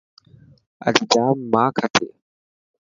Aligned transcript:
اڄ 0.87 0.95
ڄام 1.11 1.37
ماک 1.51 1.75
هتي. 1.83 2.07